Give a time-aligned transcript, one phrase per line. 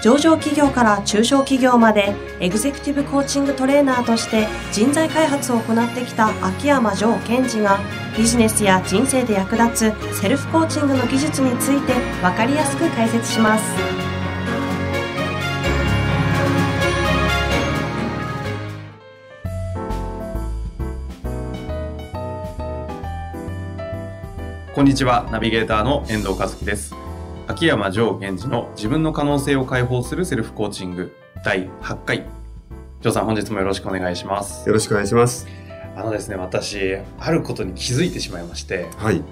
[0.00, 7.80] 上場企業から中小企業までエグゼクティブコーチングトレーナーとして人材開発を行ってきた秋山城賢治が
[8.16, 13.64] ビジネスや人生で役立つセルフコーチングの技術について分かりやすく解説します。
[24.74, 27.07] こんにちは、ナビゲーターの遠藤和樹です。
[27.58, 31.12] 秋山城賢治の自分の可能性を解放するセルフコーチング
[31.44, 32.24] 第8回。
[33.00, 34.64] 城さん、本日もよろしくお願いします。
[34.68, 35.48] よろしくお願いします。
[35.96, 39.24] あのですね、私、あることに気づいてしまいまして、はい。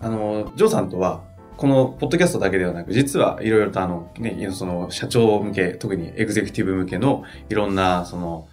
[0.00, 1.20] あの、ジョーさんとは、
[1.58, 8.48] このポッドキャストだけではなく、実はいろいろとあの、ね、その社長向け、特にエグゼクティブ向けのいろんな、その、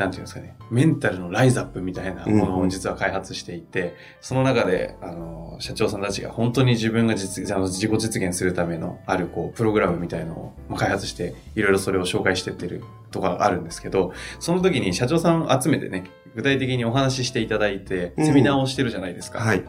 [0.00, 16.04] なんていうんですかね、メンタルのライズアップみたいなものを実は開発していて、その中で、あの、社長さんたちが本当に自分が実、あの自己実現するためのある、こう、プログラムみたいのをまあ開発して、いろいろそれを紹介してってるとかがあるんですけど、その時に社長さんを集めてね、
[16.34, 19.40] 具体的にお話ししていただいて、セミナーをしてるじゃないですか。
[19.40, 19.62] はい。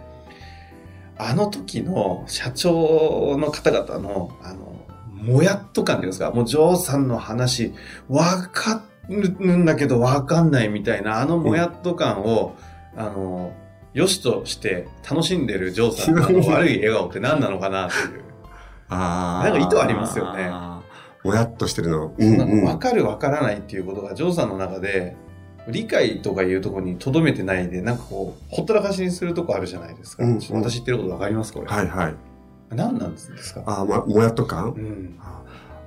[1.18, 4.72] あの時の社長の方々の、あの、
[5.12, 7.74] もやっと感っていうんですか、もうジョーさんの話、
[8.08, 12.56] わかるんだけどわかんないみたいな、あのもやっと感を、
[12.96, 13.54] あの、
[13.94, 18.22] 良しとして楽しんでるジョーさんの 悪い笑顔って何なのかなっていう。
[18.90, 20.50] あなんか意図ありますよね。
[21.24, 22.14] もやっとしてるの。
[22.20, 25.16] そんなうんわかるわからないっていうことがジョーさんの中で、
[25.68, 30.24] 理解とかいうところに留めてないで、なんかこう、ほったらかしにするとこあるじゃないですか。
[30.24, 31.54] うんうん私言ってることわかります？
[31.54, 31.68] これ。
[31.68, 32.16] はいはい。
[32.72, 33.62] 何なんですか？
[33.66, 34.70] あーま、もやっと感？
[34.70, 35.20] うん。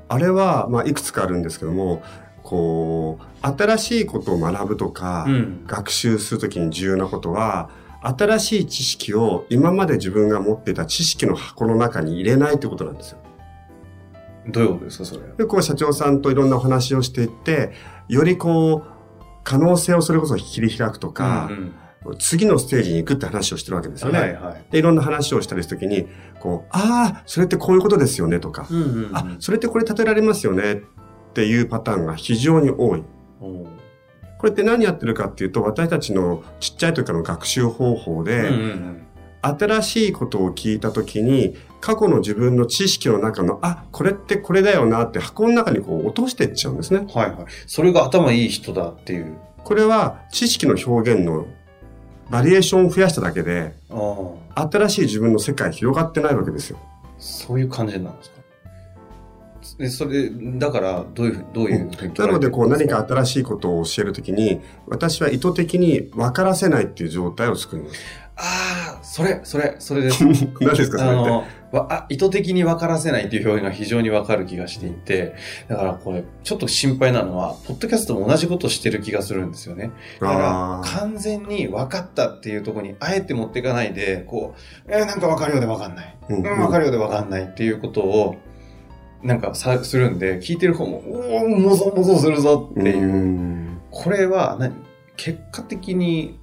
[0.09, 2.03] あれは、まあ、いくつかあるんですけども、
[2.45, 5.65] こう、新しいことを学ぶとか、うん。
[5.67, 7.71] 学習するときに重要なことは、
[8.03, 13.19] 新しい知識を今まで自分が持っていた知識の箱の中に入れないってことなんですよ。
[14.47, 15.23] どういうことですか、それ。
[15.39, 17.73] で、こう社長さんといろんなお話をしていって、
[18.09, 21.75] よりこう、可能性をそれこそ切り開くとか、うん
[22.19, 24.19] 次のステージに行くって話をしてるわけですよね。
[24.19, 24.65] はいはい。
[24.71, 26.07] で、いろんな話をしたりするときに、
[26.39, 30.83] こう、ああ、それってこういうことですよねとか、うんうんうんあ、それってこれ例えられますよね
[31.35, 33.03] っていうパターンが非常に多い。
[33.41, 39.01] これって何やってるかっていうと、私たちのちっちゃい時からの学習方法で、うんうん
[39.47, 47.07] 新しいことを聞いた時に、過去の自分の知識の中の、あ、これってこれだよなって箱の中にこう落としていっちゃうんですね。
[47.13, 47.47] はいはい。
[47.67, 49.37] それが頭いい人だっていう。
[49.63, 51.47] これは知識の表現の
[52.31, 53.75] バリエーションを増やしただけで。
[54.55, 56.79] 新しい自分の世界広がってないわけですよ。
[57.19, 58.37] そういう感じなんですか？
[59.79, 67.95] で、それ、だから、どういう、どういうふうになので、こう何かあ新しいことを教えるときに、私は意図的に分からせないっていう状態を作ります。
[68.37, 70.25] あー、それ、それ、それです。
[70.61, 71.21] 何ですか、それって？
[71.21, 75.35] あの、わあ意図的に分からせないっていう表現が非常に分かる気がしていて、
[75.69, 79.91] だからこれ、ちょっと心配なのは、ポッドキャストも同じことをしてる気がするんですよね。
[80.21, 86.17] だから完全に分かったっていうところに、あえて持っていかないで、こう、えーなんか分かるようで分かんない。
[86.29, 88.37] うんうん、分かるようで分かんないっていうことを、
[89.25, 93.07] なんかさ、するんで、聞いてる方も、おー、もぞもぞするぞっていう。
[93.07, 94.75] んこれは何、
[95.17, 96.39] 結果的に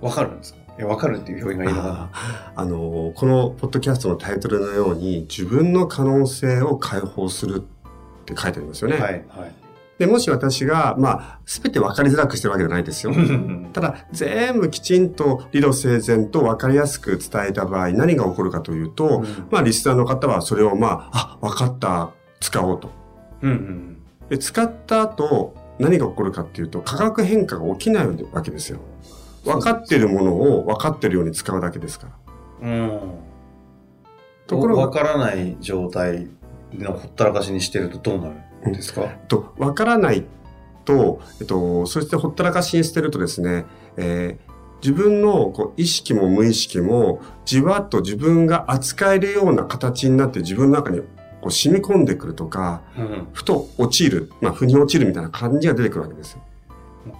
[0.00, 0.60] 分かるんですか？
[0.76, 2.10] いや、分かるっていう表現がいいのかな。
[2.56, 8.96] あの、このポッドキャストのタイトルのように、自分の可能性を解放するって書いてありますよね。
[8.96, 9.54] はい、はい。
[10.04, 13.14] で、もし私が、まあ、すべて分かりづらくしてるわけじゃないですよ。
[13.72, 22.10] ただ、全部きちんと理路整然と分かりやすく伝えた場合、何が起こるかというと、まあ、リスナーの方はそれを、まあ、あ、分かった、
[22.40, 22.90] 使おうと。
[23.42, 23.96] うんうん
[24.28, 28.80] で、使った後、何が起こるかっていうと、価格変化が起きないわけですよ。
[29.44, 32.08] 分かってるものを分かってるように使うだけですか
[32.62, 32.68] ら。
[32.68, 33.00] うん。
[34.46, 36.28] ところがわからない状態
[36.72, 38.30] のほったらかしにしてるとどうなる？
[38.30, 38.36] ん
[38.72, 40.24] ですか、と、わからない
[40.84, 43.64] と、えっと、そしてほったらかしにしてるとですね、
[43.96, 51.00] えー自分のこう意識も無意識もじわっと自分が扱えるような形になって自分の中に
[51.40, 56.42] こう染み込んでくるとか、うん、ふと落ちる、まあ、腑に落ちるみたいな感じが出てくるわけですよ。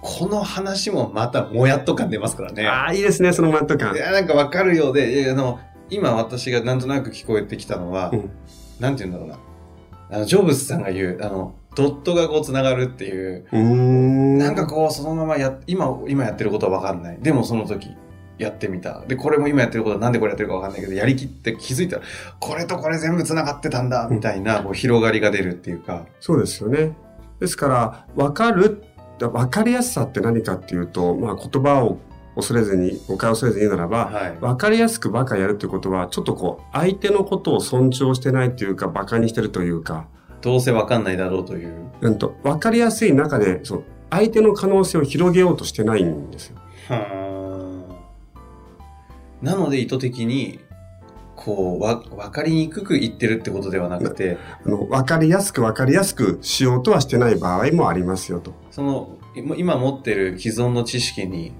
[0.01, 2.67] この話もまたもやっと感出ますからね。
[2.67, 3.97] ああ、いいですね、そのマット感い。
[3.97, 5.59] や、なんかわかるようで、あの、
[5.89, 8.29] 今私がなんとなく聞こえてきたのは、うん
[8.79, 9.39] なんて言うんだろうな。
[10.09, 14.37] あの、ジョブズさんが言う、あの、ドットがこう繋がるっていう、うーん。
[14.37, 17.17] なんかこう、そのままや、今、今やってることはわかんない。
[17.19, 17.89] でもその時、
[18.37, 19.03] やってみた。
[19.07, 22.03] で、これも今やってることはなんでこれやってるかわかんないけど、やりきって気づいたら、
[22.39, 26.05] これとこれ全部繋がってたんだ、みたいな、こう広がりが出るっていうか。
[26.19, 26.95] そうですよね。
[27.39, 28.83] ですから、わかる、
[29.19, 31.97] わかりやすさって何かっていうと、まあ言葉を
[32.35, 40.07] 恐れずに、誤解を恐れずに言うならば、はい、分かりやすくバカやるってことは、ちょっとこう、相手のことを尊重してないっていうか、バカにしてるというか。
[40.41, 41.73] どうせ分かんないだろうという。
[42.01, 46.57] うんと、分かりやすい中で、そう、相手の可能性を広げようとしてないんですよ。
[46.89, 47.25] は
[49.41, 50.59] なので意図的に、
[51.35, 54.37] こう、わ、分かりにくく言ってるってことではなくて。
[54.65, 58.53] あの、分かりやすく分かりやすくしようとはしてない場合もありますよと。
[58.71, 61.51] その、今持ってる既存の知識に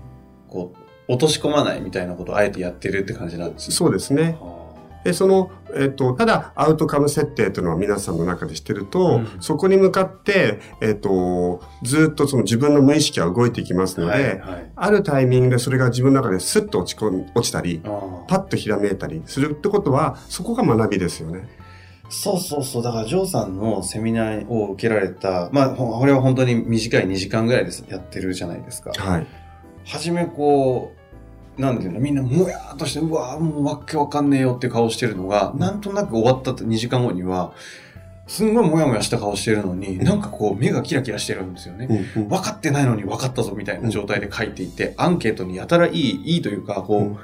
[0.56, 0.74] こ
[1.08, 4.38] う、落とし込まないみたいなことをあえてやってるって感じなんですそうですね。
[5.04, 17.82] で、その、えっ、と、ただ、アウトカム設定というのは皆さんの中でしてると、うん、そこに向かって、えっ、と、ずっとその自分の無意識は動いていきますので、はいはい、あるタイミングでそれが自分の中でスッと落ち込ん、落ちたり、
[18.28, 21.48] パッとひらめいたりするってことは、そこが学びですよね。
[22.10, 22.84] そうそうそう。
[22.84, 28.92] だから、ジョーさんのセミナーを受けられた、まあ、これは本当に短い2時間ぐらいです、やってるじゃないですか。
[28.96, 29.28] はい。
[29.86, 30.94] 初めこ
[31.58, 37.54] う、なんていうの、みんなもやーっとして、うわーもうわけわかんねえよって顔してるのが、なんとなく終わった2時間後には、
[38.28, 41.88] すんごいもやもやした顔してるのに、なんかこう目がキラキラしてるんですよね。
[42.16, 47.20] 分かってないのに分かったぞみたいな状態で書いていて、アンケートにやたらいい、いいというか、こう、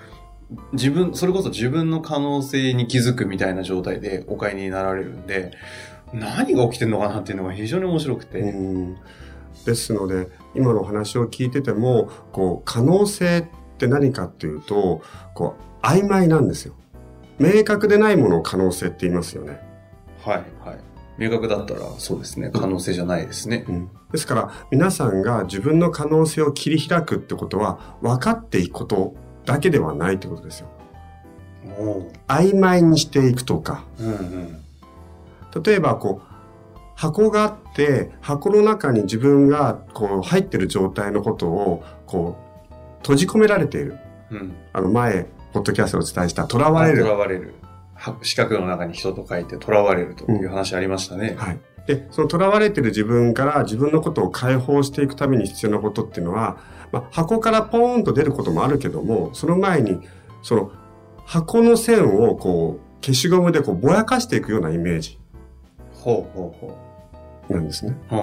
[0.73, 5.51] 自分、それこそ自分の可能性に気づくみたいな状態でお買いになられるんで、
[6.13, 8.53] 何が起きてるのかなっていうのが非常に面白くて。
[9.65, 13.45] ですので、今の話を聞いてても、こう、可能性っ
[13.77, 15.01] て何かっていうと、
[15.33, 16.75] こう、曖昧なんですよ。
[17.39, 19.59] 明確でないものを可能性って言いますよね。
[20.23, 20.79] はい、はい。
[21.17, 22.51] 明確だったらそうですね。
[22.53, 23.65] 可能性じゃないですね。
[23.67, 29.15] うん、ですから、皆さんが自分の可能性を切り開くってことは、分かっていくこと
[29.45, 30.67] だけではないってことですよ。
[32.27, 33.83] 曖昧にしていくとか。
[33.99, 34.61] うんうん、
[35.63, 36.31] 例えば、こう、
[36.95, 42.37] 箱があって、箱の中に自分がこう入ってる状態のことを、こ
[42.69, 43.97] う、閉じ込められている。
[44.31, 47.03] うん、あの前、ポッドキャストでお伝えした、囚われる。
[47.03, 47.53] 囚われる。
[48.21, 51.29] 四角の中に人と書いて、囚われるという話ありましたね。
[51.29, 51.59] うん、はい。
[51.87, 56.57] で、その囚われてる自分から自分のことを解放していくために必要なことっていうのは、
[56.91, 59.99] まあ、箱からポーンと出ることもあるけども、その前に、
[60.41, 60.71] その
[61.25, 65.19] 箱の線をこう、消しゴムでこうぼやかしていくようなイメージ。
[65.93, 66.90] ほうほうほう。
[67.51, 67.95] なんですね。
[68.11, 68.19] うん。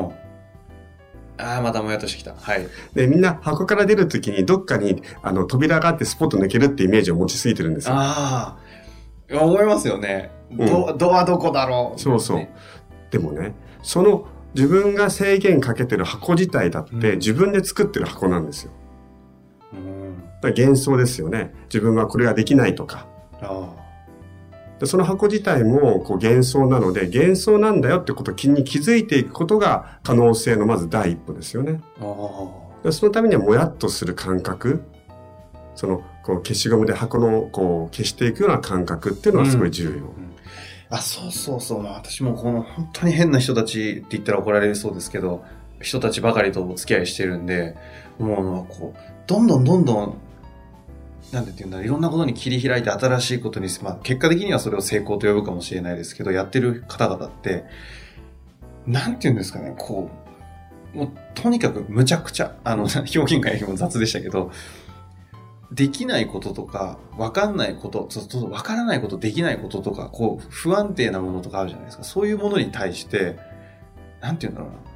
[1.39, 2.35] ああ、またもやっとしてきた。
[2.35, 2.67] はい。
[2.95, 7.95] で、みんな箱から出るときにどっかにあの扉があってスポット抜けるってイメージを持ちすぎてるんですよ。
[7.95, 8.59] あ
[9.31, 9.39] あ。
[9.41, 10.31] 思いますよね。
[10.51, 12.01] ド,、うん、ドアどこだろう。
[12.01, 12.49] そうそう。
[13.11, 18.73] でもね、その自分が制限かけてる箱自体だって、自分で作ってる箱なんですよ。
[19.75, 20.17] うん。
[20.43, 21.53] だ幻想ですよね。
[21.67, 23.07] 自分はこれができないとか。
[23.41, 23.88] ああ。
[24.79, 31.81] でその箱自体もこう幻想なので、幻想なんだよってことに気づいていくことが可能性のまず第一歩ですよね。
[32.85, 34.83] でそのためにはもやっとする感覚、
[35.75, 39.91] そのこう消しゴムで箱のこう消していくような感覚っていうのはすごい重要。
[39.91, 40.07] うんうん、
[40.91, 41.85] あ、そうそうそう。
[41.85, 45.45] 私もこの本当に変な人たちって言ったら怒られそうですけど、
[45.81, 47.77] 人たちばかりとお付き合いしてるんで、
[48.19, 50.19] もうこう、どんどんどんどん
[51.33, 57.65] なんて言うんだろう、いろんなことに切り開いて新しいことに、まあ、結果的にはそれを成功と呼ぶかもしれないですけど、やってる方々って、
[58.87, 60.11] なんて言うんですかね、こ
[60.95, 64.51] う、もう、とにかくむちゃくちゃ、あの、表現がも雑でしたけど、
[65.71, 72.05] できないこととか、わかんないこと、ちょっとわからないこと、できないこととか、こう、不安定なものとかあるじゃないですか。
[72.05, 73.39] そういうものに対して、
[74.23, 74.88] なんて言うんだろうな。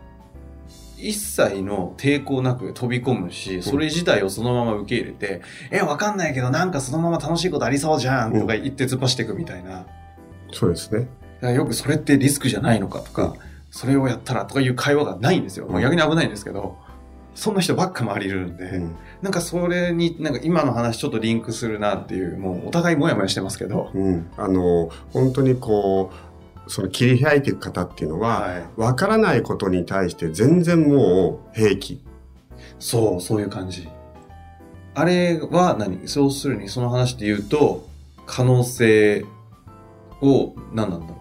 [1.02, 9.86] 一切の抵抗なく飛び込むし、それ自体をそのまま受け入れて、え、わかんないけどなんかそのまま楽しいことありそうじゃんとか言って突っ走っていくみたいな。
[10.52, 11.08] そうですね。
[11.54, 13.34] よくそれってリスクじゃないのかとか、
[13.70, 15.66] それをやったらとかいう会話がないんですよ。
[15.66, 16.76] まあ、逆に危ないんですけど、
[17.34, 23.90] そんな人ばっか周りいるんで、うん、なんかそれに、なんか今の話ちょっとリンクするなっていう、もうお互いもやもやしてますけど。
[23.94, 24.30] うん。
[24.36, 26.31] あの、本当にこう、
[26.68, 32.00] その切り開いていく方っていうのは、わ、からないことに対して全然もう平気。
[32.78, 33.88] そう、そういう感じ。
[34.94, 36.06] あれは何？
[36.08, 37.88] そうするにその話で言うと、
[38.26, 39.24] 可能性
[40.20, 41.16] を、何なんだろう？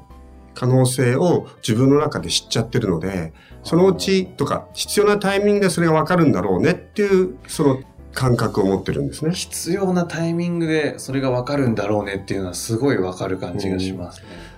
[0.53, 3.33] 可能性を自分の中で知っちゃってるので、
[3.63, 7.81] そのうちとか必要なタイミングでそれがわかるんだろうねっていう、その
[8.13, 9.31] 感覚を持ってるんですね。
[9.33, 14.27] 必要なタイミングでそれがわかるんだろうねっていうのはすごいわかる感じがしますね。
[14.45, 14.51] うん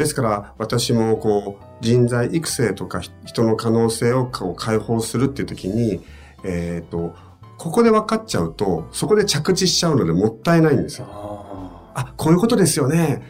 [0.00, 6.00] ですから私もこう人材育成とか人の可能性をこう解放するっていう時に、
[6.42, 7.14] えっ、ー、と、
[7.58, 11.06] ここで分かっちゃうと、そこで着地しちゃうのでもったいないんですよ。
[11.10, 13.22] ああ、こういうことですよね。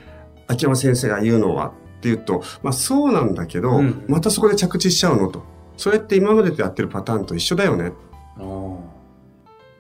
[0.47, 5.43] 秋山先生が言うのはっていうと、まあそうなんだけど、うんまたそこで着地しちゃうのと。
[5.77, 7.91] それって今までとやってるパターンと一緒だよね。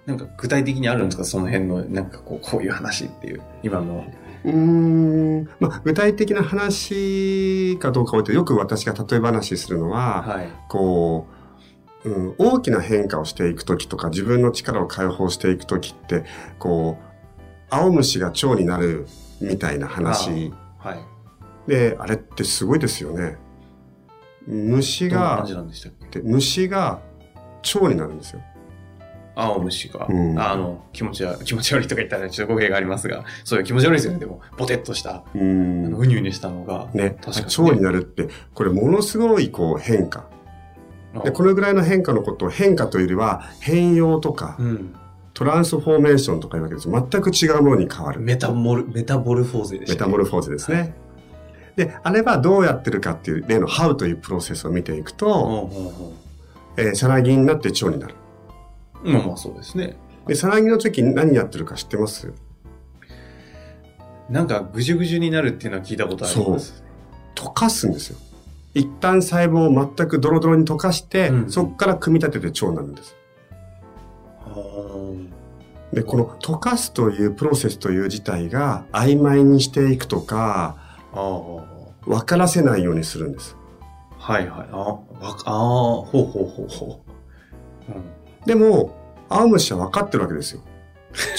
[0.06, 1.25] なんか具体的にあるんですか？
[1.25, 4.04] その辺の、なんかこう、こういう話っていう、今の。
[4.44, 5.49] うーん。
[5.61, 10.49] まあ具体的な話かどうかを言ってよく私が例え話するのは、はい。
[10.68, 11.26] こ
[12.04, 16.25] う、うん、大きな変化をしていくときとか自分の力を解放していくときって、
[16.59, 17.04] こう、
[17.70, 19.06] 青虫が蝶になる
[19.40, 21.70] みたいな話はい。
[21.70, 23.37] で、あれってすごいですよね。
[24.47, 25.47] 虫が
[26.25, 27.00] 虫が
[27.62, 28.40] 蝶になるんですよ。
[29.42, 34.18] 青虫が、うんあの、気持ちは、気持ち悪いとか言ったらちょっと語弊がありますが、そういう気持ち悪いですよね。
[34.18, 35.94] でも、ポテッとした、うあのん。
[35.94, 36.88] うにうにしたのが。
[36.94, 40.26] ね、確かにね蝶になるって、これものすごいこう変化。
[41.25, 44.94] で、これぐらいの変化のことを変化というよりは変容とかうん。
[45.35, 46.88] トランスフォーメーションとかいうわけです。
[46.90, 48.20] 全く違うものに変わる。
[48.20, 50.94] メタモル、メタボルフォーゼでした、メタモルフォーゼですね。
[51.76, 55.70] で、あれはどうやってるかっていう例の How というプロセスを見ていくと、
[56.76, 58.14] えー、さなぎになって蝶になる。
[59.04, 59.97] うまあまあそうですね。
[60.26, 62.33] で、さなぎの時に何やってるか知ってます？
[64.28, 66.85] なんかぐじゅぐじゅになるっていうのは聞いたことあります。
[67.35, 68.19] 溶かすんですよ。
[68.75, 73.16] 一旦細胞を全くドロドロに溶かして、うんそこから組み立てて腸になるんです。
[74.45, 75.28] は
[75.92, 80.76] で、この溶かすというプロセスという自体が曖昧にしていくとか。
[82.07, 83.57] 分からせないようにするんです。
[84.16, 84.69] はいはい。
[84.71, 85.00] あわ
[85.35, 87.02] か、ああ、ほうほうほうほ
[87.88, 87.92] う。
[87.92, 88.02] うん。
[88.47, 88.97] でも、
[89.28, 90.62] 青虫は分かってるわけですよ。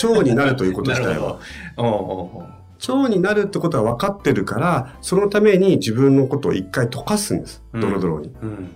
[0.03, 1.39] 腸になるということ自体は。
[2.87, 7.63] 腸になるってことは分かってるから、そのために自分のことを一回溶かすんです。
[7.73, 8.33] うんドロドロに。
[8.41, 8.69] うん。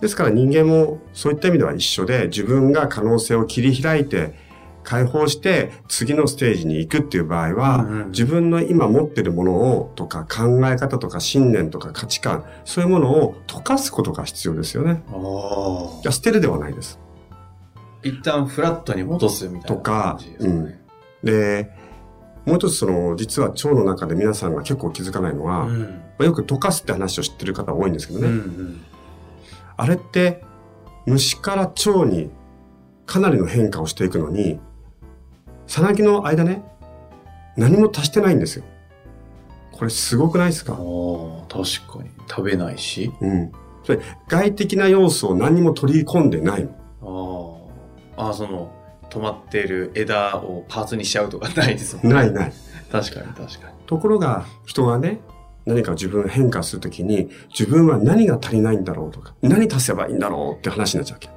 [0.00, 4.34] ですから人間もそういった意味では一緒で、自分が可能性を切り開いて、
[4.82, 15.02] 解放して次のステージに行くっていう場合は、うんうん自分の今持ってるものをとか考え方とか信念とか価値観、そういうものを溶かすことが必要ですよね。
[16.10, 16.98] 捨てるではないです。
[18.02, 20.80] 一旦フラットに戻すみたいなとか感じですかね。
[21.22, 21.70] で、
[22.46, 26.02] もう一つその、実は腸の中で皆さんが結構気づかないのは、まうん。
[26.18, 28.28] あよく溶かすって話を知ってる方多いんですけどね。
[28.28, 28.80] うんうん。
[29.76, 30.42] あれって、
[31.06, 32.30] 虫から腸に
[33.06, 34.60] かなりの変化をしていくのに、
[35.66, 36.62] さなぎの間ね、
[37.56, 38.64] 何も足してないんですよ。
[39.72, 42.10] これすごくないですああか確かに。
[42.28, 43.12] 食べないし。
[43.20, 43.52] うん。
[43.84, 46.70] それ、外的な要素を何も取り込んでないの。
[48.28, 48.72] あその、
[49.10, 52.14] 止まっている枝をパーツにしちゃうとかないですもんね。
[52.14, 52.52] ないない。
[52.90, 53.76] 確かに確かに。
[53.86, 55.20] ところが、人がね、
[55.66, 61.28] 何か自分が変化するときに、自分は何が足りないんだろうとか、何足せばいいんだろうって話になっちゃうわけ。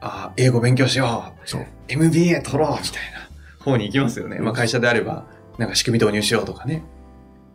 [0.00, 1.66] ああ、英語勉強しようそう。
[1.88, 4.38] MBA 取ろうみたいな方に行きますよね。
[4.38, 5.26] まあ会社であれば、
[5.58, 6.84] なんか仕組み導入しようとかね。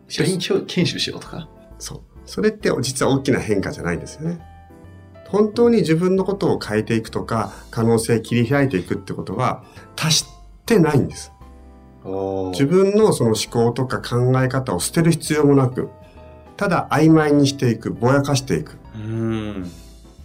[0.08, 1.48] 社員教研修しようとか。
[1.78, 2.00] そう。
[2.26, 4.40] それって実は大きな変化じゃないんですよね。
[5.30, 9.62] 本当に自分のことを変えていくとか、可能性切り開いていくってことは、
[9.96, 10.24] 足し
[10.66, 11.32] てないんです。
[12.52, 15.88] 自分のその思考とか考え方を捨てる必要もなく、
[16.56, 18.78] ただ曖昧にしていく、ぼやかしていく。
[18.94, 19.70] うん。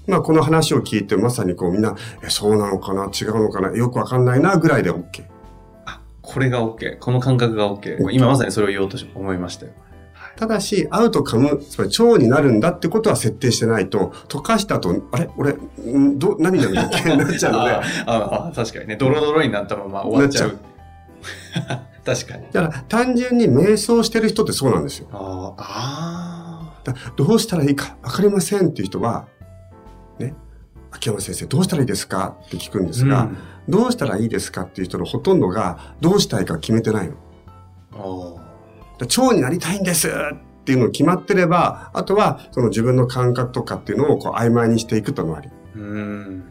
[0.07, 3.05] まあこの話を聞いてまさにこうみんな、え、そうなのかな？
[3.05, 3.75] 違うのかな？
[3.75, 5.25] よくわかんないなぐらいで OK。
[5.85, 6.97] あ、これが OK。
[6.99, 8.11] この感覚が OK。
[8.11, 9.73] 今まさにそれを言おうと思いましたよ。
[10.37, 15.29] ただし、アウトカム、つまり腸になるんだってことは設定してないと、溶かした後、あれ？
[15.37, 16.19] 俺、ん？
[16.19, 18.97] ど、何が人間になっちゃうので、 あああ確かにね。
[18.97, 20.57] ドロドロになったまま終わっちゃう。
[22.05, 22.43] 確かに。
[22.51, 25.07] だから単純に瞑想してる人ってそうなんですよ。
[25.13, 29.27] ああ、あだどうしたらいいかわかりませんっていう人は、
[30.19, 30.35] ね、
[30.91, 32.35] 秋山先生どうしたらいいですか？
[32.45, 32.93] って聞くんであ。
[32.93, 33.37] すが、うん
[33.67, 37.15] どうしたらいいですかっていう人のほとんどがどうしたいか決めてないの。
[37.93, 37.97] あ
[38.39, 38.41] だ
[38.99, 40.13] 腸になりたいんですっ
[40.65, 45.49] ていうのを決まってれば、あとはその自分の感覚とかっていうのをこう曖昧にしていくとのあり。
[45.75, 46.43] ーうん。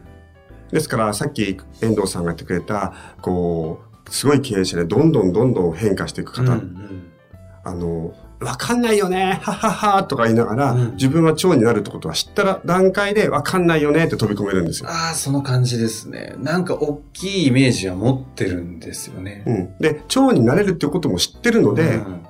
[0.71, 7.11] ですからさっき遠藤さんが言ってくれた、こう、すごい経営者でどんどんどんどん変化していく方、うんうん
[7.67, 14.89] あの、わかんないよね、はははとか言いながら、うん自分は腸になるってことは知ったら段階でわかんないよねって飛び込めるんですよ。
[14.89, 16.35] ああ、その感じですね。
[16.37, 19.43] なんか大きいイメージは持ってるんですよね。
[19.47, 19.77] うん。
[19.79, 22.21] で、腸になれるっていうことも知ってるので、うん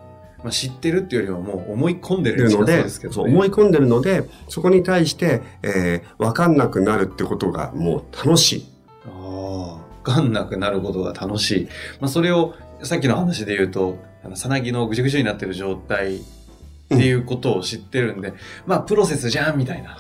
[0.46, 8.66] まあ、知ってるっていうよりはもう思い込んでるるので、ですけど、ね、そう思い込んでるので、そこに対して、えー、わかんなくなるってことがもう楽しい。
[9.08, 11.68] ああ、わかんなくなることが楽しい。
[12.00, 13.98] まあ、それを、さっきの話で言うと、
[14.36, 16.20] さなぎのぐじゅぐじゅになってる状態っ
[16.90, 18.36] ていうことを知ってるんで、
[18.68, 19.98] まあ、プロセスじゃんみたいな。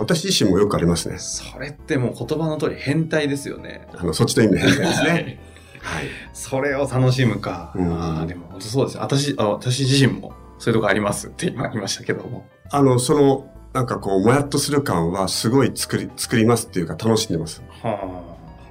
[0.00, 1.18] 私自身もよくありますね。
[1.18, 3.86] それってもう言葉の通り変態ですよね。
[3.94, 5.10] あの、そっちの意味の変化ですね。
[5.10, 5.51] はい
[5.82, 6.06] はい。
[6.32, 7.72] それを楽しむか。
[7.74, 8.98] うんああ、でも本当そうです。
[8.98, 12.46] 私、あ私自身もそういうとこありますって今言いましたけども。
[12.70, 17.62] あの、その、なんかこう、もやっとする感はすごい作り、作りますっていうか楽しんでます。
[17.82, 18.22] は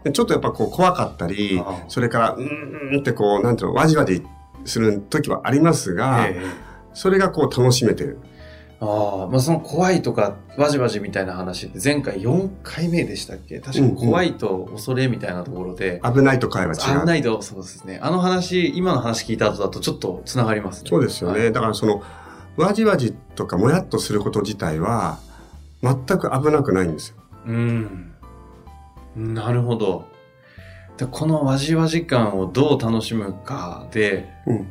[0.03, 4.23] でちょっとやっぱこう怖かったりああ、それから、うーんってこう、なんていうの、わじわじ
[4.65, 5.95] する時はありますあ。
[5.95, 8.19] が、ええそれがこう楽しめてる。
[8.83, 13.59] ああ、まあその怖いとか、わじわじみたいな話って前回4回目でしたっけ？
[13.59, 17.01] 確かに怖いと恐れみたいなところで、危ないと会は違う。
[17.01, 17.99] 危ないと、そうですね。
[18.01, 20.89] あの話、今の話聞いた後だとちょっと繋がりますね。
[20.89, 21.39] そうですよね。
[21.39, 22.01] はいだからその、
[22.57, 25.19] わじわじとかもやっとすること自体は、
[25.83, 27.15] 全く危なくないんですよ。
[27.47, 28.13] うん。
[29.15, 30.05] なるほど。
[30.97, 34.67] でこのわじわじ感をどう楽しむかで、うん。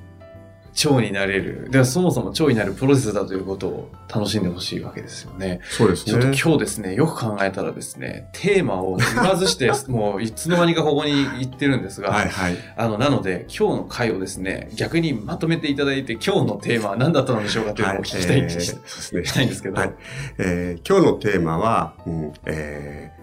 [0.80, 1.68] 蝶になれる。
[1.70, 5.60] ではそもそも蝶になるプロセスだということを楽しんでほしいわけですよね。
[5.68, 6.38] そうですちょっとね。
[6.42, 12.56] 今日ですね、よく考えたらですね、テーマを言わずして、もういつの間にかここに行ってるんですが、はいはい。
[12.78, 19.24] あの、なので、今日の回をですね、逆にまとめていただいて、今日のテーマは何だったのでしょうかというのをお聞きしたい,、えーそうですね。
[19.26, 19.94] したいんですけど、はい
[20.38, 23.20] えー今日のテーマは、うんえー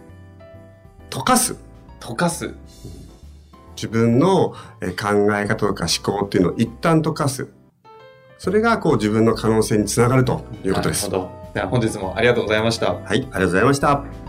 [1.09, 1.55] 溶かす。
[2.01, 2.53] 溶かす。
[3.77, 7.47] 自分のえー考え方とか思考っていうのを一旦溶かす。
[8.39, 11.09] それがこう自分の可能性につながるということです。
[11.09, 11.53] なるほど。
[11.53, 12.93] では本日もありがとうございました。
[12.93, 14.26] はい、ありがとうございました。